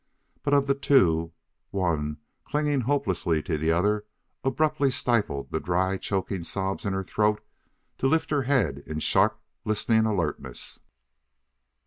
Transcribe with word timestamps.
But, 0.41 0.55
of 0.55 0.65
the 0.65 0.73
two, 0.73 1.31
one, 1.69 2.17
clinging 2.43 2.81
hopelessly 2.81 3.43
to 3.43 3.55
the 3.55 3.71
other, 3.71 4.07
abruptly 4.43 4.89
stifled 4.89 5.51
the 5.51 5.59
dry 5.59 5.97
choking 5.99 6.41
sobs 6.41 6.87
in 6.87 6.93
her 6.93 7.03
throat 7.03 7.39
to 7.99 8.07
lift 8.07 8.31
her 8.31 8.41
head 8.41 8.81
in 8.87 8.97
sharp, 8.97 9.39
listening 9.63 10.07
alertness. 10.07 10.79